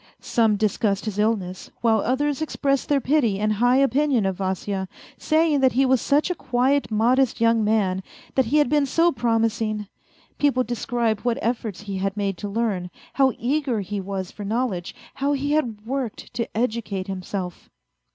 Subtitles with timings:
[0.19, 4.23] Some dis cussed his illness, while others expressed their pity and high A FAINT HEART
[4.23, 4.87] 197 opinion of Vasya,
[5.23, 8.01] saying that he was such a quiet, modest young man,
[8.33, 9.85] that he had been so promising;
[10.39, 14.95] people described what efforts he had made to learn, how eager he was for knowledge,
[15.13, 17.69] how he had worked to educate himself.